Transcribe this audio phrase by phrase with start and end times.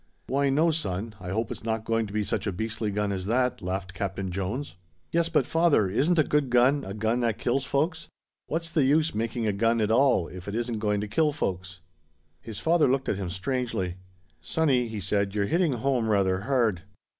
[0.25, 3.27] "Why no, son, I hope it's not going to be such a beastly gun as
[3.27, 4.75] that," laughed Captain Jones.
[5.11, 8.07] "Yes, but, father, isn't a good gun a gun that kills folks?
[8.47, 11.81] What's the use making a gun at all if it isn't going to kill folks?"
[12.41, 13.97] His father looked at him strangely.
[14.41, 16.81] "Sonny," he said, "you're hitting home rather hard."